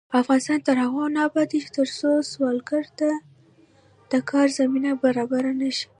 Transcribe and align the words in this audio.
افغانستان 0.21 0.59
تر 0.67 0.75
هغو 0.83 1.03
نه 1.15 1.21
ابادیږي، 1.27 1.69
ترڅو 1.77 2.09
سوالګر 2.31 2.85
ته 2.99 3.09
د 4.11 4.13
کار 4.29 4.47
زمینه 4.59 4.91
برابره 5.03 5.51
نشي. 5.61 5.87